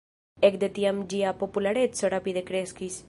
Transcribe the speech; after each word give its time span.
Ekde 0.47 0.69
tiam 0.77 1.03
ĝia 1.13 1.33
populareco 1.43 2.11
rapide 2.15 2.47
kreskis. 2.51 2.99